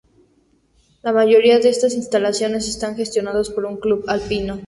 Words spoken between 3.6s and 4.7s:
un club alpino.